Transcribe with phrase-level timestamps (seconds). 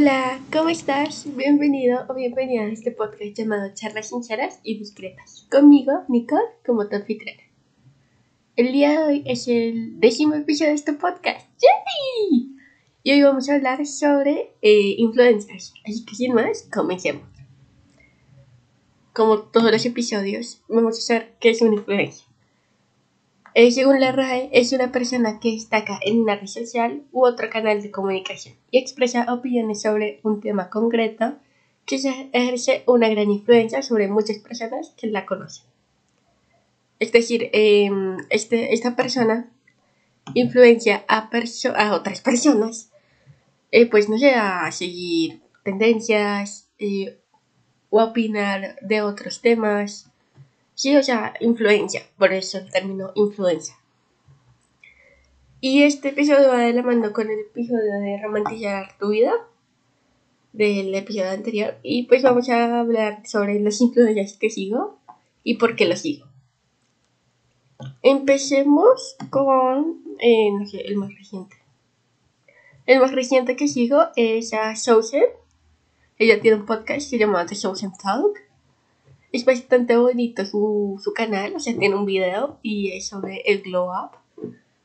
[0.00, 1.26] Hola, ¿cómo estás?
[1.36, 5.48] Bienvenido o bienvenida a este podcast llamado Charlas Sinceras y Discretas.
[5.50, 7.42] Conmigo, Nicole, como tu anfitriona.
[8.54, 11.48] El día de hoy es el décimo episodio de este podcast.
[11.60, 12.56] ¡Yay!
[13.02, 15.74] Y hoy vamos a hablar sobre eh, influencers.
[15.84, 17.26] Así que sin más, comencemos.
[19.12, 22.27] Como todos los episodios, vamos a ver qué es una influencia.
[23.60, 27.50] Eh, según la RAE, es una persona que destaca en una red social u otro
[27.50, 31.34] canal de comunicación y expresa opiniones sobre un tema concreto
[31.84, 31.96] que
[32.32, 35.64] ejerce una gran influencia sobre muchas personas que la conocen.
[37.00, 39.50] Es decir, em, este, esta persona
[40.34, 41.28] influencia a,
[41.94, 42.92] otras personas,
[43.72, 47.18] eh, pues a seguir tendencias eh,
[47.90, 50.07] o a opinar de otros temas
[50.78, 53.74] Sí, o sea, influencia, por eso el término influencia.
[55.60, 59.32] Y este episodio va de la mano con el episodio de romantizar tu vida
[60.52, 65.00] del episodio anterior y pues vamos a hablar sobre las influencias que sigo
[65.42, 66.28] y por qué las sigo.
[68.02, 71.56] Empecemos con, eh, no sé, el más reciente.
[72.86, 75.24] El más reciente que sigo es a Sousen.
[76.18, 78.47] Ella tiene un podcast que se llama The Sousen Talk
[79.32, 83.62] es bastante bonito su, su canal, o sea, tiene un video y es sobre el
[83.62, 84.12] glow up.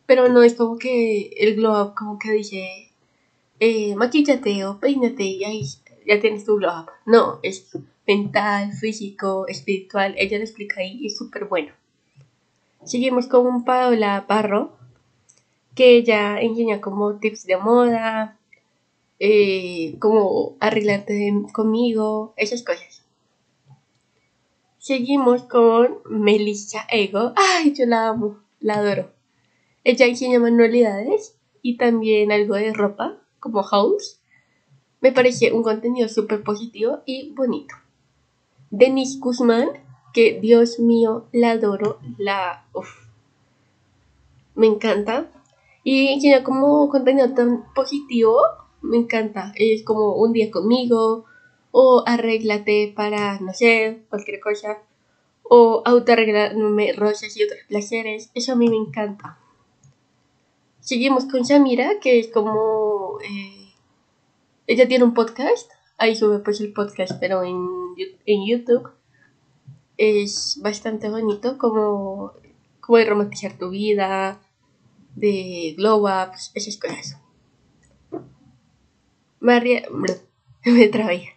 [0.05, 2.91] Pero no es como que el glow up como que dice,
[3.59, 5.65] eh, maquillate o peínate y ahí
[6.05, 6.91] ya tienes tu glow up.
[7.05, 7.71] No, es
[8.05, 10.15] mental, físico, espiritual.
[10.17, 11.71] Ella lo explica ahí y es súper bueno.
[12.83, 14.73] Seguimos con Paola Parro,
[15.73, 18.37] que ella enseña como tips de moda,
[19.19, 22.92] eh, como arreglarte conmigo, esas cosas.
[24.83, 27.31] Seguimos con Melissa Ego.
[27.37, 29.11] Ay, yo la amo, la adoro.
[29.85, 34.19] Ella enseña manualidades y también algo de ropa, como house.
[34.99, 37.73] Me parece un contenido súper positivo y bonito.
[38.71, 39.69] Denise Guzmán,
[40.13, 42.65] que Dios mío, la adoro, la...
[42.73, 42.89] Uf,
[44.53, 45.31] me encanta.
[45.85, 48.41] Y enseña como contenido tan positivo,
[48.81, 49.53] me encanta.
[49.55, 51.23] Es como un día conmigo,
[51.75, 54.77] o arréglate para, no sé, cualquier cosa,
[55.41, 59.39] o autoarreglarme rosas y otros placeres, eso a mí me encanta.
[60.81, 63.73] Seguimos con Samira, que es como, eh,
[64.67, 67.67] ella tiene un podcast, ahí sube pues el podcast, pero en,
[68.27, 68.91] en YouTube
[69.97, 72.33] es bastante bonito, como,
[72.81, 74.39] como de romantizar tu vida,
[75.15, 77.17] de glow ups, esas cosas.
[79.39, 79.87] María,
[80.65, 81.32] me trabé.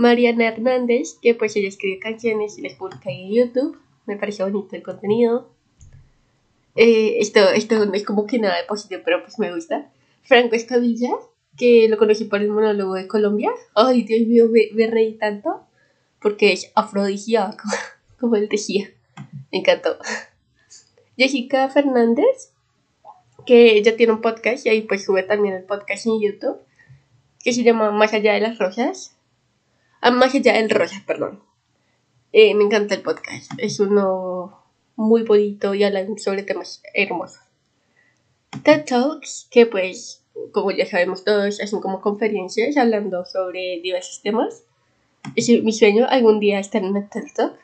[0.00, 3.78] Mariana Hernández, que pues ella escribe canciones y les publica en YouTube.
[4.06, 5.50] Me pareció bonito el contenido.
[6.74, 9.90] Eh, esto, esto es como que nada de positivo, pero pues me gusta.
[10.22, 11.10] Franco Escabilla,
[11.58, 13.50] que lo conocí por el monólogo de Colombia.
[13.74, 15.60] Ay, Dios mío, me, reí tanto
[16.22, 17.68] porque es afrodisíaco,
[18.18, 18.90] como él decía.
[19.52, 19.98] Me encantó.
[21.18, 22.54] Jessica Fernández,
[23.44, 26.56] que ella tiene un podcast y ahí pues sube también el podcast en YouTube,
[27.44, 29.19] que se llama Más allá de las rosas.
[30.00, 31.42] Ah, más allá del rosa, perdón.
[32.32, 33.52] Eh, me encanta el podcast.
[33.58, 34.62] Es uno
[34.96, 37.40] muy bonito y hablan sobre temas hermosos.
[38.62, 40.22] TED Talks, que pues,
[40.52, 44.62] como ya sabemos todos, hacen como conferencias hablando sobre diversos temas.
[45.36, 47.58] Es mi sueño algún día estar en una TED Talk.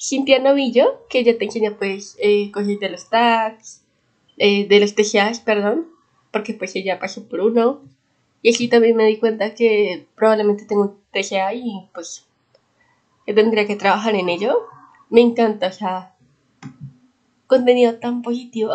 [0.00, 3.82] Cintia Novillo, que ya te enseña pues eh, cosas de los tags,
[4.36, 5.88] eh, de los TCAs, perdón,
[6.30, 7.82] porque pues ella pasó por uno.
[8.48, 12.26] Y así también me di cuenta que probablemente tengo un TCA y pues
[13.26, 14.60] que tendría que trabajar en ello.
[15.10, 16.16] Me encanta, o sea,
[17.46, 18.72] contenido tan positivo.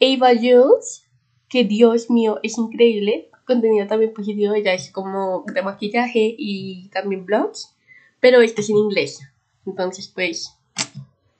[0.00, 1.06] Ava Jules,
[1.48, 3.30] que Dios mío, es increíble.
[3.46, 7.76] Contenido también positivo, ella es como de maquillaje y también blogs,
[8.18, 9.20] pero este es en inglés.
[9.64, 10.58] Entonces, pues,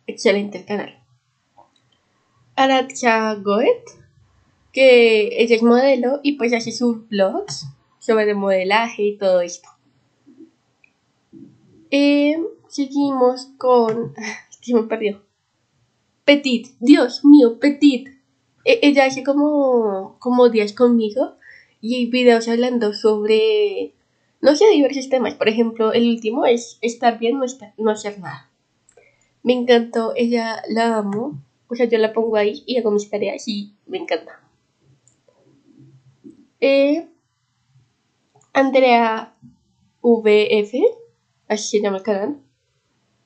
[0.07, 1.03] excelente el canal.
[2.55, 4.00] Aratcha Goet,
[4.73, 7.67] que ella es modelo y pues hace sus blogs
[7.99, 9.69] sobre modelaje y todo esto.
[11.91, 12.37] Eh,
[12.69, 14.15] seguimos con...
[14.63, 15.23] ¿Qué me perdió?
[16.25, 18.09] Petit, Dios mío, Petit.
[18.65, 21.37] E, ella hace como, como días conmigo
[21.81, 23.95] y videos hablando sobre,
[24.41, 25.35] no sé, diversos temas.
[25.35, 28.51] Por ejemplo, el último es estar bien, no, estar, no hacer nada.
[29.43, 31.43] Me encantó, ella la amo.
[31.69, 34.41] O sea, yo la pongo ahí y hago mis tareas y me encanta.
[38.53, 39.35] Andrea
[40.03, 40.75] VF,
[41.49, 42.41] así se llama el canal,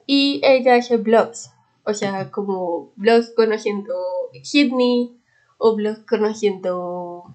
[0.06, 1.50] y ella hace blogs,
[1.84, 3.94] o sea, como blogs conociendo
[4.42, 5.16] Sydney
[5.58, 7.34] o blogs conociendo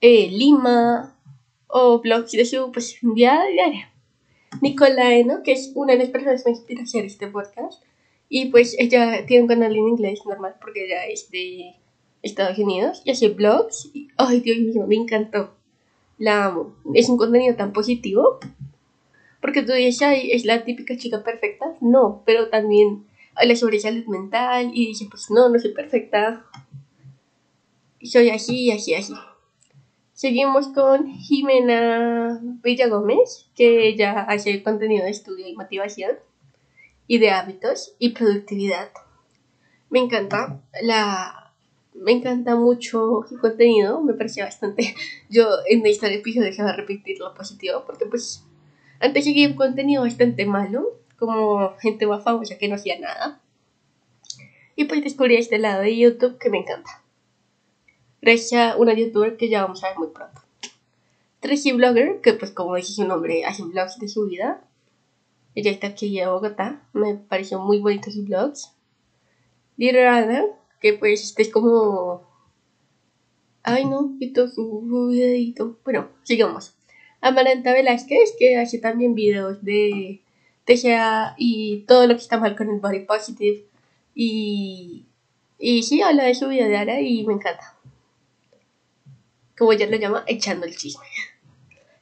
[0.00, 1.16] eh, Lima
[1.66, 3.90] o blogs de su pues, vida diaria.
[4.60, 5.42] Nicolae, ¿no?
[5.42, 7.82] Que es una de las personas que me inspira a hacer este podcast.
[8.28, 11.76] Y pues ella tiene un canal en inglés normal porque ella es de
[12.22, 13.90] Estados Unidos y hace blogs.
[13.94, 15.54] Y, ay, Dios mío, me encantó.
[16.18, 16.74] La amo.
[16.94, 18.38] Es un contenido tan positivo.
[19.40, 21.76] Porque tú dices, ay, es la típica chica perfecta.
[21.80, 26.44] No, pero también habla sobre salud mental y dice, pues no, no soy perfecta.
[28.02, 29.14] Soy así, así, así.
[30.12, 36.12] Seguimos con Jimena Villagómez, que ella hace contenido de estudio y motivación
[37.06, 38.90] y de hábitos y productividad.
[39.88, 41.39] Me encanta la
[41.94, 44.94] me encanta mucho su contenido, me parece bastante.
[45.28, 48.44] Yo en este episodio dejaba repetir lo positivo porque pues
[49.00, 53.40] antes llegué un contenido bastante malo, como gente más famosa que no hacía nada.
[54.76, 57.02] Y pues descubrí este lado de YouTube que me encanta.
[58.22, 60.40] Gracias una youtuber que ya vamos a ver muy pronto.
[61.40, 64.62] Tracy Blogger, que pues como dije su nombre, hace vlogs de su vida.
[65.54, 68.72] Ella está aquí en Bogotá, me pareció muy bonito sus vlogs.
[69.76, 70.06] Little
[70.80, 72.28] que pues este es como...
[73.62, 75.78] Ay no, quito su videito.
[75.84, 76.74] Bueno, sigamos.
[77.20, 80.22] Amaranta Velázquez, que hace también videos de
[80.64, 83.66] TGA y todo lo que está mal con el body positive.
[84.14, 85.04] Y,
[85.58, 87.76] y sí, habla de su vida de Ara y me encanta.
[89.58, 91.04] Como ella lo llama, echando el chisme.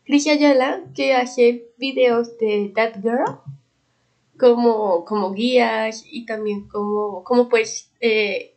[0.05, 3.41] Cris Ayala, que hace videos de That Girl,
[4.39, 8.55] como, como guías y también como, como pues eh,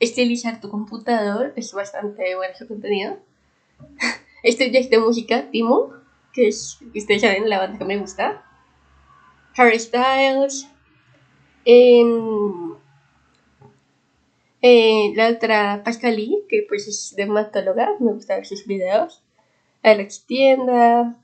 [0.00, 1.52] estilizar tu computador.
[1.56, 3.18] Es bastante bueno su contenido.
[4.42, 5.94] Este es de música, Timo,
[6.34, 8.44] que es, ustedes saben, la banda que me gusta.
[9.56, 10.68] Harry Styles.
[14.66, 19.22] Eh, la otra Pascalí, que pues es dermatóloga, me gusta ver sus videos.
[19.82, 21.16] Alex Tienda.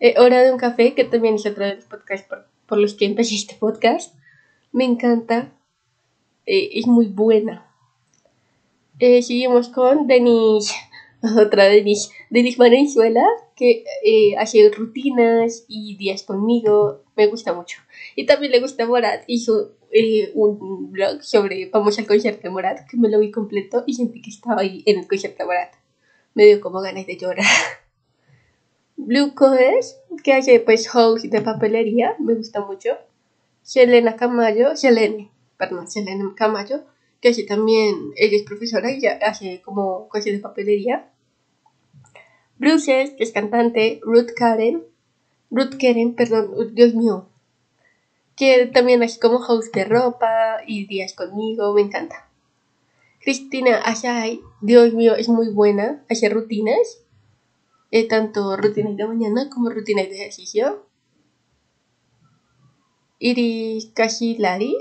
[0.00, 2.28] Eh, Hora de un café, que también es otro de los podcasts
[2.66, 4.14] por, los que empecé este podcast.
[4.72, 5.52] Me encanta.
[6.46, 7.67] Eh, es muy buena.
[8.98, 10.74] Seguimos con Denis
[11.38, 13.24] otra Denis, Denis Valenzuela,
[13.56, 17.80] que eh, hace rutinas y días conmigo, me gusta mucho.
[18.14, 22.88] Y también le gusta Morat, hizo eh, un blog sobre Vamos al concierto de Morat,
[22.88, 25.74] que me lo vi completo y sentí que estaba ahí en el concierto de Morat.
[26.34, 27.46] Me dio como ganas de llorar.
[28.96, 32.90] Blue Codes, que hace pues host de papelería, me gusta mucho.
[33.62, 36.84] Selena Camayo, Selene, perdón, Selena Camayo,
[37.20, 41.10] que hace también, ella es profesora y hace como cosas de papelería.
[42.58, 44.84] Bruce, que es cantante, Ruth Karen,
[45.50, 47.28] Ruth Karen, perdón, Dios mío,
[48.36, 52.28] que también hace como host de ropa y días conmigo, me encanta.
[53.20, 57.02] Cristina Ashai, Dios mío, es muy buena, hace rutinas,
[57.90, 60.86] eh, tanto rutinas de mañana como rutinas de ejercicio.
[63.18, 64.76] Iris Kashilari,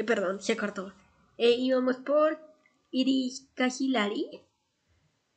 [0.00, 0.94] eh, perdón, se cortó.
[1.36, 2.38] Eh, íbamos por
[2.90, 4.42] Iris Cajilari.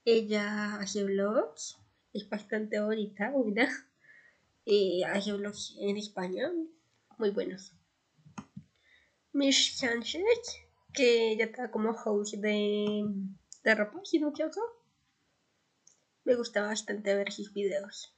[0.05, 1.77] Ella hace vlogs.
[2.13, 3.67] Es bastante bonita, buena.
[4.65, 6.49] Eh, hace vlogs en España.
[7.17, 7.73] Muy buenos.
[9.33, 10.23] Mish Sánchez,
[10.93, 13.03] que ella está como host de,
[13.63, 14.45] de ropa, si no me
[16.23, 18.15] Me gusta bastante ver sus videos.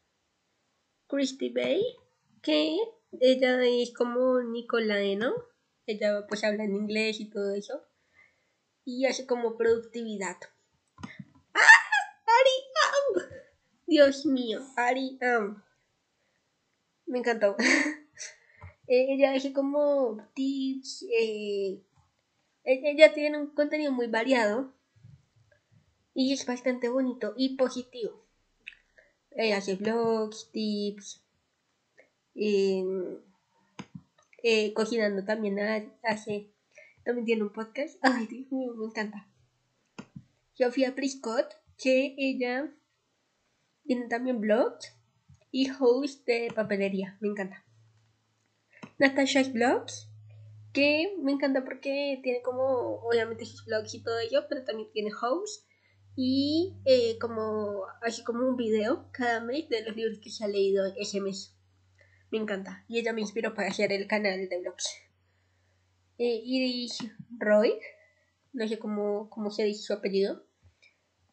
[1.08, 1.84] Christy Bay,
[2.44, 2.78] que
[3.20, 5.34] ella es como Nicolae, ¿no?
[5.86, 7.84] Ella pues habla en inglés y todo eso.
[8.84, 10.38] Y hace como productividad.
[11.54, 11.86] ¡Ah!
[12.26, 13.26] ¡Ari!
[13.88, 15.64] Dios mío, Ari Am.
[17.06, 17.56] Me encantó.
[18.88, 21.06] ella hace como tips.
[21.12, 21.84] Eh,
[22.64, 24.74] ella tiene un contenido muy variado.
[26.14, 28.26] Y es bastante bonito y positivo.
[29.32, 31.22] Ella hace vlogs, tips.
[32.36, 32.84] Eh,
[34.48, 35.58] eh, cocinando también
[36.04, 36.54] hace,
[37.04, 37.98] también tiene un podcast.
[38.04, 39.28] Ay, Dios mío, me encanta.
[40.54, 42.72] Sofía Priscott, que ella
[43.86, 44.96] tiene también blogs
[45.50, 47.66] y host de papelería, me encanta.
[49.00, 50.12] Natasha's Blogs,
[50.74, 55.10] que me encanta porque tiene como, obviamente sus blogs y todo ello, pero también tiene
[55.12, 55.68] host
[56.16, 60.48] y eh, como, así como un video cada mes de los libros que se ha
[60.48, 61.55] leído ese mes.
[62.32, 62.84] Me encanta.
[62.88, 65.06] Y ella me inspiró para hacer el canal de vlogs.
[66.18, 66.88] Eh,
[67.38, 67.74] Roy,
[68.54, 70.46] no sé cómo, cómo se dice su apellido.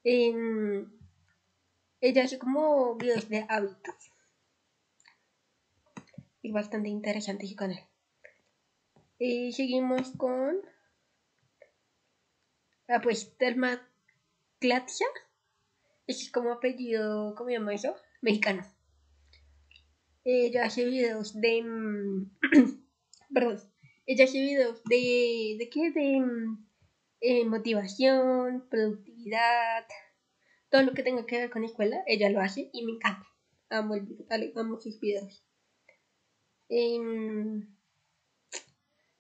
[0.05, 0.85] ella
[2.25, 4.13] hace como videos de hábitos.
[6.43, 7.79] Es bastante interesante su canal.
[9.19, 10.57] Y seguimos con.
[12.89, 13.89] Ah, pues Telma
[14.59, 15.07] Clatia.
[16.09, 17.95] Es como apellido, ¿cómo llama eso?
[18.21, 18.67] Mexicano.
[20.25, 21.63] Ella hace videos de...
[21.63, 22.31] Mm,
[23.35, 23.59] perdón.
[24.07, 25.57] Ella hace videos de...
[25.59, 25.91] ¿De qué?
[25.91, 26.67] De mm,
[27.21, 29.87] eh, motivación, productividad,
[30.71, 33.27] todo lo que tenga que ver con la escuela, ella lo hace y me encanta.
[33.71, 35.45] Amo, el, amo sus videos.
[36.69, 36.99] Eh,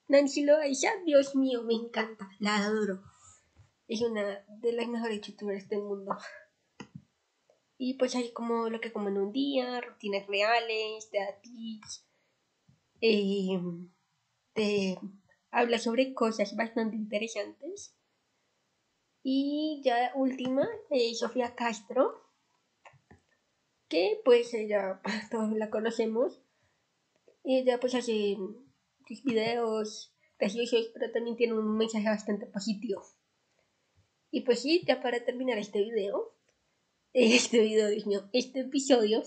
[0.08, 3.02] Nancy Loaiza, Dios mío, me encanta, la adoro.
[3.86, 6.16] Es una de las mejores youtubers del mundo.
[7.84, 12.06] Y pues hay como lo que como en un día, rutinas reales, de tips,
[13.00, 13.58] eh,
[14.52, 14.96] te
[15.50, 17.96] habla sobre cosas bastante interesantes.
[19.24, 22.22] Y ya última, eh, Sofía Castro,
[23.88, 25.00] que pues ella
[25.32, 26.40] todos la conocemos.
[27.42, 28.36] Ella pues hace
[29.08, 33.02] sus videos graciosos, pero también tiene un mensaje bastante positivo.
[34.30, 36.32] Y pues sí, ya para terminar este video,
[37.14, 39.22] este video, Dios mío, este episodio,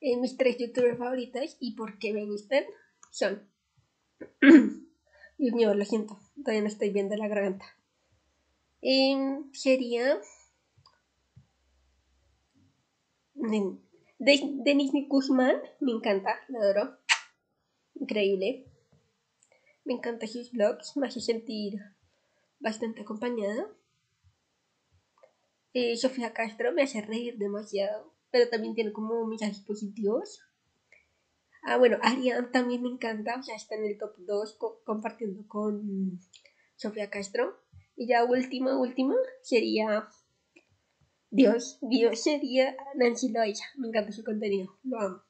[0.00, 2.64] eh, mis tres youtubers favoritas y por qué me gustan
[3.10, 3.48] son.
[5.38, 7.64] Dios mío, lo siento, todavía no estoy viendo la garganta.
[8.82, 10.20] Eh, sería.
[14.18, 16.98] Denise Guzmán, me encanta, la adoro.
[17.94, 18.66] Increíble.
[19.84, 21.80] Me encantan sus vlogs, me hace sentir
[22.58, 23.66] bastante acompañada.
[25.96, 30.40] Sofía Castro me hace reír demasiado, pero también tiene como mensajes positivos.
[31.62, 36.18] Ah, bueno, Ariane también me encanta, o sea, está en el top 2 compartiendo con
[36.76, 37.60] Sofía Castro.
[37.96, 40.08] Y ya última, última, sería
[41.30, 43.64] Dios, Dios sería Nancy Loaiza.
[43.76, 45.22] Me encanta su contenido, lo amo.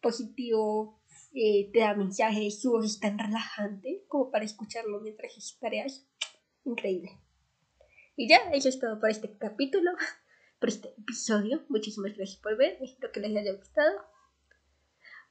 [0.00, 1.00] Positivo,
[1.32, 6.06] eh, te da mensajes, su voz es tan relajante como para escucharlo mientras haces tareas.
[6.64, 7.23] Increíble.
[8.16, 9.90] Y ya, eso es todo por este capítulo,
[10.60, 11.64] por este episodio.
[11.68, 14.04] Muchísimas gracias por ver, espero que les haya gustado.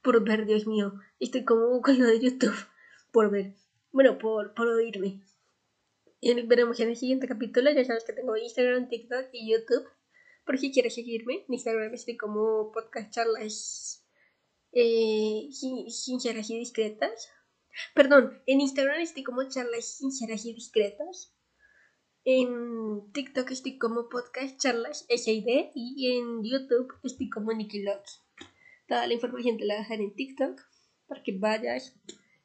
[0.02, 2.56] Por ver, Dios mío, estoy como con lo de YouTube.
[3.10, 3.54] Por ver,
[3.90, 5.22] bueno, por, por oírme.
[6.20, 7.70] Y veremos en el siguiente capítulo.
[7.70, 9.86] Ya sabes que tengo Instagram, TikTok y YouTube.
[10.44, 14.06] Por si quieres seguirme, en Instagram estoy como podcast charlas
[14.72, 17.30] eh, sinceras y discretas.
[17.94, 21.34] Perdón, en Instagram estoy como charlas sinceras y discretas.
[22.26, 27.84] En TikTok estoy como podcast charlas SID y en YouTube estoy como Nicky
[28.88, 30.58] Toda la información te la dejaré en TikTok
[31.06, 31.94] para que vayas,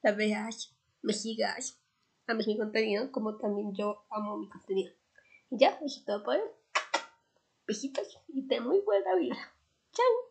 [0.04, 1.82] la veas, me sigas,
[2.28, 4.94] ames mi contenido como también yo amo mi contenido.
[5.50, 6.42] Y ya, eso es todo por hoy.
[7.66, 9.38] Besitos y de muy buena vida.
[9.94, 10.29] Chao.